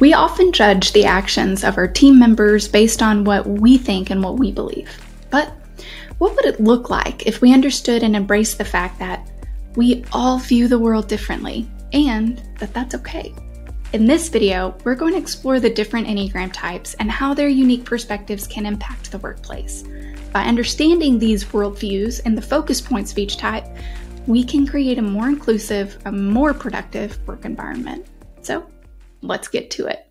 We 0.00 0.14
often 0.14 0.50
judge 0.50 0.92
the 0.92 1.04
actions 1.04 1.62
of 1.62 1.76
our 1.76 1.86
team 1.86 2.18
members 2.18 2.66
based 2.66 3.02
on 3.02 3.22
what 3.24 3.46
we 3.46 3.76
think 3.76 4.08
and 4.08 4.24
what 4.24 4.38
we 4.38 4.50
believe. 4.50 4.90
But 5.28 5.52
what 6.16 6.34
would 6.34 6.46
it 6.46 6.58
look 6.58 6.88
like 6.88 7.26
if 7.26 7.42
we 7.42 7.52
understood 7.52 8.02
and 8.02 8.16
embraced 8.16 8.56
the 8.56 8.64
fact 8.64 8.98
that 8.98 9.30
we 9.76 10.02
all 10.12 10.38
view 10.38 10.68
the 10.68 10.78
world 10.78 11.06
differently 11.06 11.70
and 11.92 12.42
that 12.58 12.72
that's 12.72 12.94
okay? 12.94 13.34
In 13.92 14.06
this 14.06 14.30
video, 14.30 14.74
we're 14.84 14.94
going 14.94 15.12
to 15.12 15.18
explore 15.18 15.60
the 15.60 15.68
different 15.68 16.06
Enneagram 16.06 16.50
types 16.50 16.94
and 16.94 17.10
how 17.10 17.34
their 17.34 17.48
unique 17.48 17.84
perspectives 17.84 18.46
can 18.46 18.64
impact 18.64 19.10
the 19.10 19.18
workplace. 19.18 19.84
By 20.32 20.44
understanding 20.44 21.18
these 21.18 21.44
worldviews 21.44 22.22
and 22.24 22.38
the 22.38 22.42
focus 22.42 22.80
points 22.80 23.12
of 23.12 23.18
each 23.18 23.36
type, 23.36 23.66
we 24.26 24.44
can 24.44 24.66
create 24.66 24.96
a 24.96 25.02
more 25.02 25.28
inclusive, 25.28 25.98
a 26.06 26.12
more 26.12 26.54
productive 26.54 27.18
work 27.26 27.44
environment. 27.44 28.06
So 28.40 28.64
let's 29.22 29.48
get 29.48 29.70
to 29.72 29.86
it. 29.86 30.06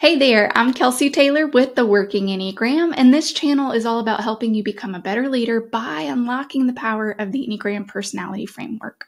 Hey 0.00 0.16
there, 0.16 0.50
I'm 0.54 0.72
Kelsey 0.72 1.10
Taylor 1.10 1.48
with 1.48 1.74
the 1.74 1.84
Working 1.84 2.28
Enneagram, 2.28 2.94
and 2.96 3.12
this 3.12 3.32
channel 3.32 3.72
is 3.72 3.84
all 3.84 3.98
about 3.98 4.22
helping 4.22 4.54
you 4.54 4.62
become 4.62 4.94
a 4.94 5.00
better 5.00 5.28
leader 5.28 5.60
by 5.60 6.02
unlocking 6.02 6.66
the 6.66 6.72
power 6.72 7.10
of 7.18 7.32
the 7.32 7.46
Enneagram 7.46 7.88
personality 7.88 8.46
framework. 8.46 9.06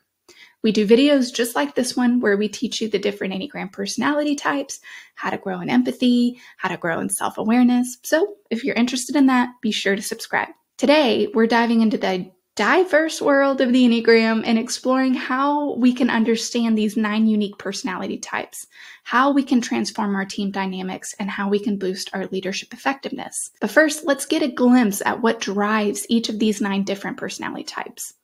We 0.63 0.73
do 0.73 0.87
videos 0.87 1.33
just 1.33 1.55
like 1.55 1.75
this 1.75 1.97
one 1.97 2.21
where 2.21 2.37
we 2.37 2.49
teach 2.49 2.81
you 2.81 2.89
the 2.89 2.99
different 2.99 3.33
Enneagram 3.33 3.73
personality 3.73 4.35
types, 4.35 4.81
how 5.15 5.31
to 5.31 5.39
grow 5.39 5.61
in 5.61 5.71
empathy, 5.71 6.41
how 6.59 6.69
to 6.69 6.77
grow 6.77 7.01
in 7.01 7.09
self 7.09 7.39
awareness. 7.39 7.99
So, 8.03 8.35
if 8.51 8.65
you're 8.65 8.75
interested 8.75 9.17
in 9.17 9.27
that, 9.27 9.51
be 9.63 9.71
sure 9.71 9.97
to 9.97 10.03
subscribe. 10.03 10.49
Today, 10.77 11.29
we're 11.33 11.47
diving 11.47 11.83
into 11.83 11.99
the 11.99 12.31
diverse 12.57 13.23
world 13.23 13.61
of 13.61 13.73
the 13.73 13.85
Enneagram 13.85 14.43
and 14.45 14.59
exploring 14.59 15.15
how 15.15 15.75
we 15.77 15.93
can 15.93 16.11
understand 16.11 16.77
these 16.77 16.97
nine 16.97 17.27
unique 17.27 17.59
personality 17.59 18.19
types, 18.19 18.67
how 19.05 19.33
we 19.33 19.43
can 19.43 19.61
transform 19.61 20.15
our 20.15 20.25
team 20.25 20.51
dynamics, 20.51 21.15
and 21.19 21.31
how 21.31 21.49
we 21.49 21.59
can 21.59 21.79
boost 21.79 22.11
our 22.13 22.27
leadership 22.27 22.75
effectiveness. 22.75 23.51
But 23.61 23.71
first, 23.71 24.05
let's 24.05 24.27
get 24.27 24.43
a 24.43 24.49
glimpse 24.49 25.03
at 25.05 25.23
what 25.23 25.41
drives 25.41 26.07
each 26.09 26.29
of 26.29 26.39
these 26.39 26.61
nine 26.61 26.85
different 26.85 27.17
personality 27.17 27.65
types. 27.65 28.15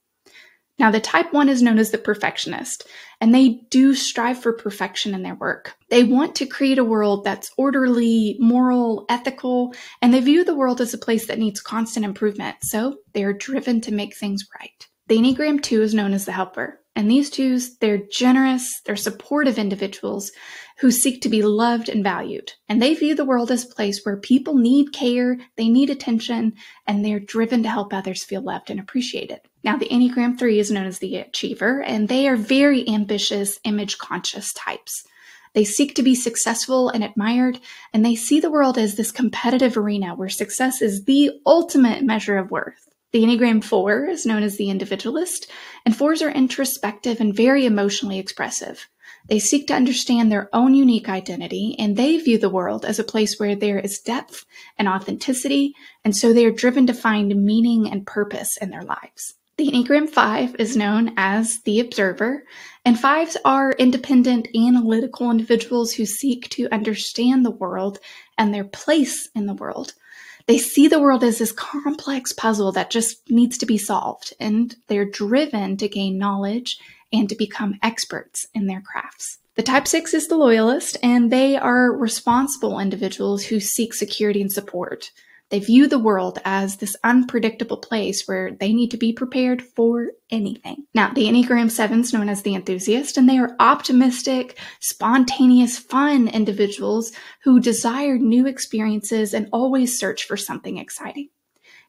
Now, 0.78 0.90
the 0.90 1.00
type 1.00 1.32
one 1.32 1.48
is 1.48 1.62
known 1.62 1.78
as 1.78 1.90
the 1.90 1.98
perfectionist, 1.98 2.86
and 3.20 3.34
they 3.34 3.60
do 3.70 3.94
strive 3.94 4.38
for 4.38 4.52
perfection 4.52 5.14
in 5.14 5.22
their 5.22 5.34
work. 5.34 5.74
They 5.88 6.04
want 6.04 6.34
to 6.36 6.46
create 6.46 6.78
a 6.78 6.84
world 6.84 7.24
that's 7.24 7.50
orderly, 7.56 8.36
moral, 8.38 9.06
ethical, 9.08 9.74
and 10.02 10.12
they 10.12 10.20
view 10.20 10.44
the 10.44 10.54
world 10.54 10.82
as 10.82 10.92
a 10.92 10.98
place 10.98 11.26
that 11.28 11.38
needs 11.38 11.60
constant 11.60 12.04
improvement, 12.04 12.56
so 12.60 12.98
they 13.14 13.24
are 13.24 13.32
driven 13.32 13.80
to 13.82 13.92
make 13.92 14.14
things 14.14 14.44
right. 14.60 14.86
The 15.08 15.16
Enneagram 15.16 15.62
2 15.62 15.82
is 15.82 15.94
known 15.94 16.12
as 16.12 16.26
the 16.26 16.32
helper, 16.32 16.80
and 16.96 17.10
these 17.10 17.28
twos, 17.28 17.76
they're 17.76 18.02
generous, 18.10 18.80
they're 18.86 18.96
supportive 18.96 19.58
individuals 19.58 20.32
who 20.78 20.90
seek 20.90 21.20
to 21.22 21.28
be 21.28 21.42
loved 21.42 21.90
and 21.90 22.02
valued. 22.02 22.54
And 22.68 22.80
they 22.80 22.94
view 22.94 23.14
the 23.14 23.24
world 23.24 23.50
as 23.50 23.64
a 23.64 23.74
place 23.74 24.00
where 24.02 24.16
people 24.16 24.54
need 24.54 24.92
care, 24.92 25.38
they 25.56 25.68
need 25.68 25.90
attention, 25.90 26.54
and 26.86 27.04
they're 27.04 27.20
driven 27.20 27.62
to 27.62 27.68
help 27.68 27.92
others 27.92 28.24
feel 28.24 28.40
loved 28.40 28.70
and 28.70 28.80
appreciated. 28.80 29.40
Now, 29.62 29.76
the 29.76 29.88
Enneagram 29.88 30.38
3 30.38 30.58
is 30.58 30.70
known 30.70 30.86
as 30.86 30.98
the 30.98 31.16
achiever, 31.16 31.82
and 31.82 32.08
they 32.08 32.28
are 32.28 32.36
very 32.36 32.88
ambitious, 32.88 33.60
image 33.64 33.98
conscious 33.98 34.54
types. 34.54 35.04
They 35.52 35.64
seek 35.64 35.94
to 35.96 36.02
be 36.02 36.14
successful 36.14 36.88
and 36.88 37.04
admired, 37.04 37.60
and 37.92 38.04
they 38.04 38.14
see 38.14 38.40
the 38.40 38.50
world 38.50 38.78
as 38.78 38.94
this 38.94 39.12
competitive 39.12 39.76
arena 39.76 40.14
where 40.14 40.28
success 40.28 40.80
is 40.80 41.04
the 41.04 41.30
ultimate 41.44 42.02
measure 42.02 42.38
of 42.38 42.50
worth. 42.50 42.88
The 43.16 43.22
Enneagram 43.22 43.64
4 43.64 44.10
is 44.10 44.26
known 44.26 44.42
as 44.42 44.58
the 44.58 44.68
individualist, 44.68 45.50
and 45.86 45.94
4s 45.94 46.20
are 46.20 46.30
introspective 46.30 47.18
and 47.18 47.34
very 47.34 47.64
emotionally 47.64 48.18
expressive. 48.18 48.90
They 49.30 49.38
seek 49.38 49.68
to 49.68 49.74
understand 49.74 50.30
their 50.30 50.50
own 50.52 50.74
unique 50.74 51.08
identity 51.08 51.74
and 51.78 51.96
they 51.96 52.18
view 52.18 52.36
the 52.36 52.50
world 52.50 52.84
as 52.84 52.98
a 52.98 53.04
place 53.04 53.38
where 53.38 53.56
there 53.56 53.78
is 53.78 54.00
depth 54.00 54.44
and 54.76 54.86
authenticity, 54.86 55.72
and 56.04 56.14
so 56.14 56.34
they 56.34 56.44
are 56.44 56.50
driven 56.50 56.86
to 56.88 56.92
find 56.92 57.34
meaning 57.42 57.90
and 57.90 58.06
purpose 58.06 58.58
in 58.58 58.68
their 58.68 58.82
lives. 58.82 59.32
The 59.56 59.70
Enneagram 59.70 60.10
5 60.10 60.56
is 60.58 60.76
known 60.76 61.14
as 61.16 61.60
the 61.64 61.80
observer, 61.80 62.44
and 62.84 63.00
fives 63.00 63.38
are 63.46 63.72
independent, 63.72 64.48
analytical 64.54 65.30
individuals 65.30 65.92
who 65.92 66.04
seek 66.04 66.50
to 66.50 66.68
understand 66.70 67.46
the 67.46 67.50
world 67.50 67.98
and 68.36 68.52
their 68.52 68.64
place 68.64 69.30
in 69.34 69.46
the 69.46 69.54
world. 69.54 69.94
They 70.46 70.58
see 70.58 70.86
the 70.86 71.00
world 71.00 71.24
as 71.24 71.38
this 71.38 71.52
complex 71.52 72.32
puzzle 72.32 72.70
that 72.72 72.90
just 72.90 73.28
needs 73.30 73.58
to 73.58 73.66
be 73.66 73.78
solved, 73.78 74.32
and 74.38 74.76
they're 74.86 75.04
driven 75.04 75.76
to 75.78 75.88
gain 75.88 76.18
knowledge 76.18 76.78
and 77.12 77.28
to 77.28 77.34
become 77.34 77.78
experts 77.82 78.46
in 78.54 78.66
their 78.66 78.80
crafts. 78.80 79.38
The 79.56 79.62
type 79.62 79.88
6 79.88 80.14
is 80.14 80.28
the 80.28 80.36
loyalist, 80.36 80.98
and 81.02 81.32
they 81.32 81.56
are 81.56 81.90
responsible 81.90 82.78
individuals 82.78 83.44
who 83.46 83.58
seek 83.58 83.94
security 83.94 84.40
and 84.40 84.52
support. 84.52 85.10
They 85.50 85.60
view 85.60 85.86
the 85.86 85.98
world 85.98 86.40
as 86.44 86.76
this 86.76 86.96
unpredictable 87.04 87.76
place 87.76 88.26
where 88.26 88.52
they 88.52 88.72
need 88.72 88.90
to 88.90 88.96
be 88.96 89.12
prepared 89.12 89.62
for 89.62 90.10
anything. 90.30 90.86
Now, 90.92 91.12
the 91.12 91.26
Enneagram 91.26 91.70
7 91.70 92.00
is 92.00 92.12
known 92.12 92.28
as 92.28 92.42
the 92.42 92.54
enthusiast, 92.54 93.16
and 93.16 93.28
they 93.28 93.38
are 93.38 93.54
optimistic, 93.60 94.58
spontaneous, 94.80 95.78
fun 95.78 96.26
individuals 96.26 97.12
who 97.44 97.60
desire 97.60 98.18
new 98.18 98.46
experiences 98.46 99.34
and 99.34 99.48
always 99.52 99.98
search 99.98 100.24
for 100.24 100.36
something 100.36 100.78
exciting. 100.78 101.28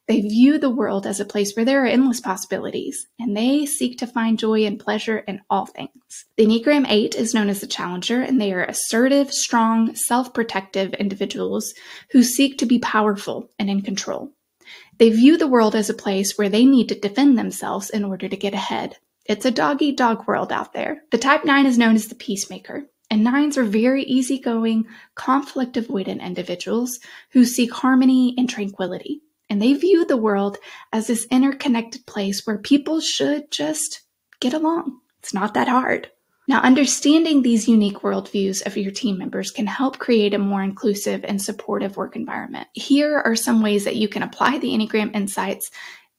They 0.08 0.22
view 0.22 0.56
the 0.56 0.70
world 0.70 1.06
as 1.06 1.20
a 1.20 1.26
place 1.26 1.54
where 1.54 1.66
there 1.66 1.84
are 1.84 1.86
endless 1.86 2.18
possibilities, 2.18 3.06
and 3.18 3.36
they 3.36 3.66
seek 3.66 3.98
to 3.98 4.06
find 4.06 4.38
joy 4.38 4.64
and 4.64 4.80
pleasure 4.80 5.18
in 5.18 5.42
all 5.50 5.66
things. 5.66 6.24
The 6.38 6.46
Enneagram 6.46 6.86
8 6.88 7.14
is 7.14 7.34
known 7.34 7.50
as 7.50 7.60
the 7.60 7.66
challenger, 7.66 8.22
and 8.22 8.40
they 8.40 8.54
are 8.54 8.64
assertive, 8.64 9.30
strong, 9.30 9.94
self 9.94 10.32
protective 10.32 10.94
individuals 10.94 11.74
who 12.12 12.22
seek 12.22 12.56
to 12.56 12.66
be 12.66 12.78
powerful 12.78 13.50
and 13.58 13.68
in 13.68 13.82
control. 13.82 14.32
They 14.96 15.10
view 15.10 15.36
the 15.36 15.46
world 15.46 15.74
as 15.74 15.90
a 15.90 15.94
place 15.94 16.38
where 16.38 16.48
they 16.48 16.64
need 16.64 16.88
to 16.88 16.98
defend 16.98 17.36
themselves 17.36 17.90
in 17.90 18.02
order 18.02 18.30
to 18.30 18.36
get 18.36 18.54
ahead. 18.54 18.96
It's 19.26 19.44
a 19.44 19.50
dog 19.50 19.82
eat 19.82 19.98
dog 19.98 20.26
world 20.26 20.50
out 20.50 20.72
there. 20.72 21.02
The 21.10 21.18
type 21.18 21.44
9 21.44 21.66
is 21.66 21.76
known 21.76 21.96
as 21.96 22.08
the 22.08 22.14
peacemaker. 22.14 22.86
And 23.10 23.24
nines 23.24 23.58
are 23.58 23.64
very 23.64 24.04
easygoing, 24.04 24.86
conflict 25.14 25.74
avoidant 25.74 26.22
individuals 26.22 26.98
who 27.32 27.44
seek 27.44 27.72
harmony 27.72 28.34
and 28.38 28.48
tranquility 28.48 29.22
and 29.50 29.60
they 29.60 29.72
view 29.74 30.04
the 30.04 30.16
world 30.16 30.58
as 30.92 31.06
this 31.06 31.26
interconnected 31.30 32.06
place 32.06 32.46
where 32.46 32.58
people 32.58 33.00
should 33.00 33.50
just 33.50 34.02
get 34.40 34.54
along. 34.54 35.00
It's 35.20 35.34
not 35.34 35.54
that 35.54 35.68
hard. 35.68 36.10
Now, 36.48 36.60
understanding 36.62 37.42
these 37.42 37.68
unique 37.68 37.98
worldviews 37.98 38.64
of 38.64 38.78
your 38.78 38.90
team 38.90 39.18
members 39.18 39.50
can 39.50 39.66
help 39.66 39.98
create 39.98 40.32
a 40.32 40.38
more 40.38 40.62
inclusive 40.62 41.22
and 41.24 41.40
supportive 41.40 41.98
work 41.98 42.16
environment. 42.16 42.68
Here 42.72 43.18
are 43.18 43.36
some 43.36 43.62
ways 43.62 43.84
that 43.84 43.96
you 43.96 44.08
can 44.08 44.22
apply 44.22 44.56
the 44.56 44.70
Enneagram 44.70 45.14
insights 45.14 45.70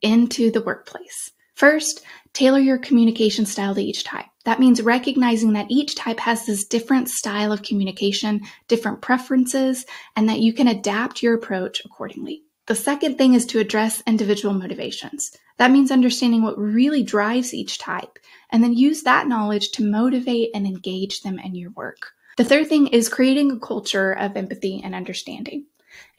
into 0.04 0.52
the 0.52 0.62
workplace. 0.62 1.32
First, 1.56 2.04
tailor 2.34 2.60
your 2.60 2.78
communication 2.78 3.46
style 3.46 3.74
to 3.74 3.82
each 3.82 4.04
type. 4.04 4.28
That 4.46 4.60
means 4.60 4.82
recognizing 4.82 5.54
that 5.54 5.72
each 5.72 5.96
type 5.96 6.20
has 6.20 6.46
this 6.46 6.64
different 6.64 7.10
style 7.10 7.52
of 7.52 7.64
communication, 7.64 8.42
different 8.68 9.02
preferences, 9.02 9.86
and 10.16 10.30
that 10.30 10.40
you 10.40 10.54
can 10.54 10.68
adapt 10.68 11.24
your 11.24 11.34
approach 11.34 11.84
accordingly. 11.84 12.44
The 12.70 12.76
second 12.76 13.18
thing 13.18 13.34
is 13.34 13.48
to 13.48 13.58
address 13.58 14.04
individual 14.06 14.54
motivations. 14.54 15.36
That 15.58 15.72
means 15.72 15.90
understanding 15.90 16.44
what 16.44 16.56
really 16.60 17.02
drives 17.02 17.52
each 17.52 17.80
type 17.80 18.20
and 18.52 18.64
then 18.64 18.74
use 18.74 19.02
that 19.02 19.28
knowledge 19.28 19.72
to 19.72 19.84
motivate 19.84 20.52
and 20.54 20.68
engage 20.68 21.24
them 21.24 21.40
in 21.40 21.56
your 21.56 21.72
work. 21.72 22.12
The 22.38 22.44
third 22.44 22.68
thing 22.68 22.86
is 22.86 23.10
creating 23.10 23.50
a 23.50 23.60
culture 23.60 24.12
of 24.12 24.38
empathy 24.38 24.82
and 24.84 24.94
understanding. 24.94 25.66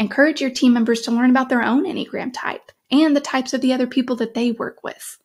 Encourage 0.01 0.41
your 0.41 0.51
team 0.51 0.73
members 0.73 1.03
to 1.03 1.13
learn 1.13 1.31
about 1.31 1.51
their 1.51 1.63
own 1.63 1.85
Enneagram 1.85 2.33
type 2.35 2.73
and 2.91 3.15
the 3.15 3.21
types 3.21 3.55
of 3.55 3.61
the 3.61 3.73
other 3.73 3.87
people 3.87 4.17
that 4.17 4.35
they 4.35 4.51
work 4.51 4.83
with. 4.83 5.19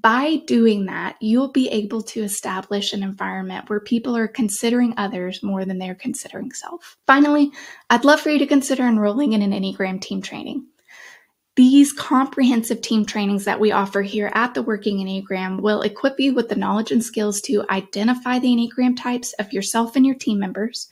By 0.00 0.36
doing 0.46 0.86
that, 0.86 1.16
you'll 1.20 1.52
be 1.52 1.68
able 1.68 2.02
to 2.02 2.22
establish 2.22 2.92
an 2.92 3.02
environment 3.02 3.68
where 3.68 3.80
people 3.80 4.16
are 4.16 4.26
considering 4.26 4.94
others 4.96 5.42
more 5.42 5.64
than 5.64 5.78
they're 5.78 5.94
considering 5.94 6.52
self. 6.52 6.96
Finally, 7.06 7.50
I'd 7.90 8.04
love 8.04 8.20
for 8.20 8.30
you 8.30 8.38
to 8.38 8.46
consider 8.46 8.84
enrolling 8.84 9.32
in 9.34 9.42
an 9.42 9.52
Enneagram 9.52 10.00
team 10.00 10.22
training. 10.22 10.66
These 11.54 11.92
comprehensive 11.92 12.80
team 12.80 13.04
trainings 13.04 13.44
that 13.44 13.60
we 13.60 13.72
offer 13.72 14.00
here 14.00 14.32
at 14.34 14.54
the 14.54 14.62
Working 14.62 14.96
Enneagram 14.96 15.60
will 15.60 15.82
equip 15.82 16.18
you 16.18 16.34
with 16.34 16.48
the 16.48 16.56
knowledge 16.56 16.90
and 16.90 17.04
skills 17.04 17.42
to 17.42 17.64
identify 17.68 18.38
the 18.38 18.48
Enneagram 18.48 18.96
types 18.96 19.34
of 19.34 19.52
yourself 19.52 19.94
and 19.94 20.06
your 20.06 20.14
team 20.14 20.38
members, 20.38 20.88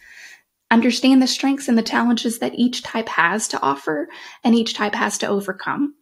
understand 0.71 1.23
the 1.23 1.27
strengths 1.27 1.69
and 1.69 1.79
the 1.79 1.83
challenges 1.83 2.41
that 2.41 2.55
each 2.55 2.83
type 2.83 3.09
has 3.09 3.49
to 3.49 3.61
offer 3.63 4.09
and 4.45 4.55
each 4.55 4.75
type 4.75 4.95
has 4.95 5.17
to 5.19 5.27
overcome 5.27 5.95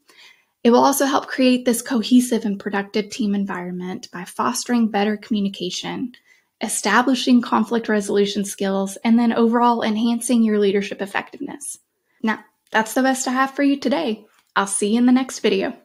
it 0.64 0.70
will 0.70 0.84
also 0.84 1.06
help 1.06 1.28
create 1.28 1.64
this 1.64 1.82
cohesive 1.82 2.44
and 2.44 2.58
productive 2.58 3.10
team 3.10 3.34
environment 3.34 4.08
by 4.12 4.24
fostering 4.24 4.88
better 4.88 5.16
communication, 5.16 6.12
establishing 6.60 7.40
conflict 7.40 7.88
resolution 7.88 8.44
skills, 8.44 8.96
and 9.04 9.18
then 9.18 9.32
overall 9.32 9.82
enhancing 9.82 10.42
your 10.42 10.58
leadership 10.58 11.00
effectiveness. 11.00 11.78
Now, 12.22 12.40
that's 12.72 12.94
the 12.94 13.02
best 13.02 13.28
I 13.28 13.32
have 13.32 13.52
for 13.52 13.62
you 13.62 13.78
today. 13.78 14.26
I'll 14.56 14.66
see 14.66 14.92
you 14.92 14.98
in 14.98 15.06
the 15.06 15.12
next 15.12 15.38
video. 15.38 15.76